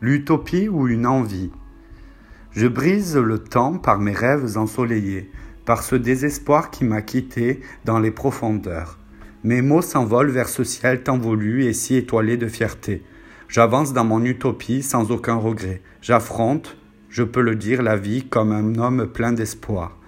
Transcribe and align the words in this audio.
l'utopie 0.00 0.68
ou 0.68 0.88
une 0.88 1.06
envie. 1.06 1.50
Je 2.52 2.66
brise 2.66 3.16
le 3.16 3.38
temps 3.38 3.78
par 3.78 3.98
mes 3.98 4.12
rêves 4.12 4.56
ensoleillés, 4.56 5.30
par 5.64 5.82
ce 5.82 5.96
désespoir 5.96 6.70
qui 6.70 6.84
m'a 6.84 7.02
quitté 7.02 7.60
dans 7.84 7.98
les 7.98 8.10
profondeurs. 8.10 8.98
Mes 9.44 9.62
mots 9.62 9.82
s'envolent 9.82 10.30
vers 10.30 10.48
ce 10.48 10.64
ciel 10.64 11.02
tant 11.02 11.18
voulu 11.18 11.64
et 11.64 11.72
si 11.72 11.96
étoilé 11.96 12.36
de 12.36 12.48
fierté. 12.48 13.02
J'avance 13.48 13.92
dans 13.92 14.04
mon 14.04 14.24
utopie 14.24 14.82
sans 14.82 15.10
aucun 15.10 15.36
regret. 15.36 15.82
J'affronte, 16.02 16.76
je 17.08 17.22
peux 17.22 17.42
le 17.42 17.54
dire, 17.54 17.82
la 17.82 17.96
vie 17.96 18.24
comme 18.24 18.52
un 18.52 18.76
homme 18.76 19.06
plein 19.06 19.32
d'espoir. 19.32 19.98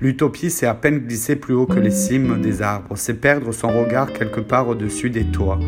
L'utopie, 0.00 0.50
c'est 0.50 0.66
à 0.66 0.74
peine 0.74 1.00
glisser 1.00 1.34
plus 1.34 1.54
haut 1.54 1.66
que 1.66 1.80
les 1.80 1.90
cimes 1.90 2.40
des 2.40 2.62
arbres, 2.62 2.96
c'est 2.96 3.20
perdre 3.20 3.50
son 3.50 3.68
regard 3.68 4.12
quelque 4.12 4.38
part 4.38 4.68
au-dessus 4.68 5.10
des 5.10 5.24
toits. 5.24 5.58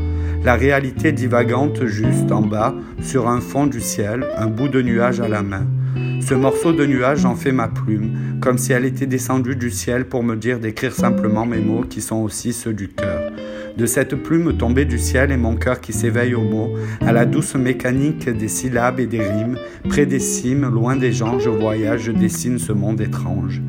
La 0.44 0.54
réalité 0.54 1.10
divagante 1.10 1.84
juste 1.86 2.30
en 2.30 2.40
bas, 2.40 2.72
sur 3.02 3.28
un 3.28 3.40
fond 3.40 3.66
du 3.66 3.80
ciel, 3.80 4.24
un 4.36 4.46
bout 4.46 4.68
de 4.68 4.82
nuage 4.82 5.20
à 5.20 5.26
la 5.26 5.42
main. 5.42 5.66
Ce 6.20 6.34
morceau 6.34 6.72
de 6.72 6.86
nuage 6.86 7.24
en 7.24 7.34
fait 7.34 7.50
ma 7.50 7.66
plume, 7.66 8.38
comme 8.40 8.56
si 8.56 8.72
elle 8.72 8.84
était 8.84 9.06
descendue 9.06 9.56
du 9.56 9.70
ciel 9.70 10.04
pour 10.06 10.22
me 10.22 10.36
dire 10.36 10.60
d'écrire 10.60 10.92
simplement 10.92 11.44
mes 11.44 11.58
mots 11.58 11.82
qui 11.82 12.00
sont 12.00 12.18
aussi 12.18 12.52
ceux 12.52 12.72
du 12.72 12.86
cœur. 12.86 13.19
De 13.76 13.86
cette 13.86 14.14
plume 14.16 14.56
tombée 14.56 14.84
du 14.84 14.98
ciel 14.98 15.30
et 15.32 15.36
mon 15.36 15.56
cœur 15.56 15.80
qui 15.80 15.92
s'éveille 15.92 16.34
aux 16.34 16.42
mots, 16.42 16.74
à 17.00 17.12
la 17.12 17.24
douce 17.24 17.54
mécanique 17.54 18.28
des 18.28 18.48
syllabes 18.48 19.00
et 19.00 19.06
des 19.06 19.22
rimes, 19.22 19.56
près 19.88 20.06
des 20.06 20.20
cimes, 20.20 20.68
loin 20.68 20.96
des 20.96 21.12
gens, 21.12 21.38
je 21.38 21.50
voyage, 21.50 22.02
je 22.02 22.12
dessine 22.12 22.58
ce 22.58 22.72
monde 22.72 23.00
étrange. 23.00 23.62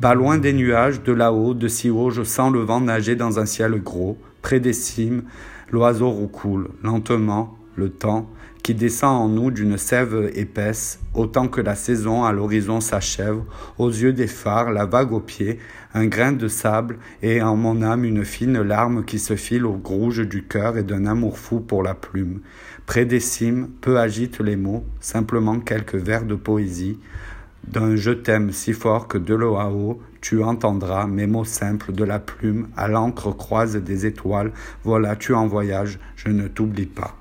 Pas 0.00 0.14
loin 0.14 0.38
des 0.38 0.52
nuages, 0.52 1.02
de 1.02 1.12
là-haut, 1.12 1.54
de 1.54 1.68
si 1.68 1.90
haut, 1.90 2.10
je 2.10 2.22
sens 2.22 2.52
le 2.52 2.60
vent 2.60 2.80
nager 2.80 3.16
dans 3.16 3.38
un 3.38 3.46
ciel 3.46 3.80
gros, 3.82 4.18
près 4.42 4.60
des 4.60 4.72
cimes, 4.72 5.22
l'oiseau 5.70 6.10
roucoule, 6.10 6.68
lentement, 6.82 7.58
le 7.76 7.88
temps, 7.88 8.30
qui 8.66 8.74
descend 8.74 9.22
en 9.22 9.28
nous 9.28 9.52
d'une 9.52 9.78
sève 9.78 10.32
épaisse, 10.34 10.98
autant 11.14 11.46
que 11.46 11.60
la 11.60 11.76
saison 11.76 12.24
à 12.24 12.32
l'horizon 12.32 12.80
s'achève, 12.80 13.38
aux 13.78 13.90
yeux 13.90 14.12
des 14.12 14.26
phares, 14.26 14.72
la 14.72 14.86
vague 14.86 15.12
aux 15.12 15.20
pieds, 15.20 15.60
un 15.94 16.06
grain 16.06 16.32
de 16.32 16.48
sable, 16.48 16.98
et 17.22 17.40
en 17.42 17.54
mon 17.54 17.80
âme 17.80 18.04
une 18.04 18.24
fine 18.24 18.60
larme 18.60 19.04
qui 19.04 19.20
se 19.20 19.36
file 19.36 19.66
au 19.66 19.80
rouge 19.84 20.26
du 20.26 20.42
cœur 20.42 20.76
et 20.76 20.82
d'un 20.82 21.06
amour 21.06 21.38
fou 21.38 21.60
pour 21.60 21.84
la 21.84 21.94
plume. 21.94 22.40
Près 22.86 23.04
des 23.04 23.20
cimes, 23.20 23.68
peu 23.80 24.00
agitent 24.00 24.40
les 24.40 24.56
mots, 24.56 24.84
simplement 24.98 25.60
quelques 25.60 25.94
vers 25.94 26.24
de 26.24 26.34
poésie, 26.34 26.98
d'un 27.68 27.94
je 27.94 28.10
t'aime 28.10 28.50
si 28.50 28.72
fort 28.72 29.06
que 29.06 29.16
de 29.16 29.36
l'eau 29.36 29.58
à 29.58 29.70
haut, 29.70 30.00
tu 30.20 30.42
entendras 30.42 31.06
mes 31.06 31.28
mots 31.28 31.44
simples 31.44 31.92
de 31.92 32.02
la 32.02 32.18
plume, 32.18 32.66
à 32.76 32.88
l'encre 32.88 33.30
croise 33.30 33.76
des 33.76 34.06
étoiles, 34.06 34.50
voilà 34.82 35.14
tu 35.14 35.34
en 35.34 35.46
voyage, 35.46 36.00
je 36.16 36.30
ne 36.30 36.48
t'oublie 36.48 36.86
pas. 36.86 37.14